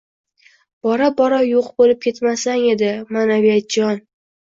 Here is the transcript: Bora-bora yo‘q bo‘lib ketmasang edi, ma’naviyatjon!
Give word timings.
Bora-bora 0.85 1.37
yo‘q 1.47 1.67
bo‘lib 1.81 1.99
ketmasang 2.05 2.65
edi, 2.71 2.89
ma’naviyatjon! 3.19 4.01